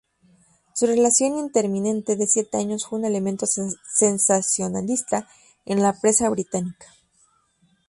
Su 0.73 0.87
relación 0.87 1.37
intermitente 1.37 2.15
de 2.15 2.25
siete 2.25 2.57
años 2.57 2.87
fue 2.87 2.97
un 2.97 3.05
elemento 3.05 3.45
sensacionalista 3.45 5.27
en 5.63 5.83
la 5.83 5.93
prensa 5.93 6.27
británica. 6.27 6.87